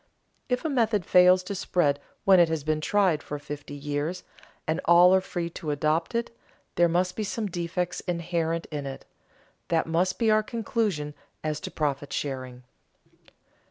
If 0.49 0.65
a 0.65 0.67
method 0.69 1.05
fails 1.05 1.43
to 1.43 1.53
spread 1.53 1.99
when 2.25 2.39
it 2.39 2.49
has 2.49 2.63
been 2.63 2.81
tried 2.81 3.21
for 3.21 3.37
fifty 3.37 3.75
years 3.75 4.23
and 4.65 4.81
all 4.85 5.13
are 5.13 5.21
free 5.21 5.47
to 5.51 5.69
adopt 5.69 6.15
it, 6.15 6.35
there 6.73 6.89
must 6.89 7.15
be 7.15 7.23
some 7.23 7.45
defects 7.45 7.99
inherent 8.07 8.65
in 8.71 8.87
it. 8.87 9.05
That 9.67 9.85
must 9.85 10.17
be 10.17 10.31
our 10.31 10.41
conclusion 10.41 11.13
as 11.43 11.59
to 11.59 11.69
profit 11.69 12.11
sharing. 12.11 12.63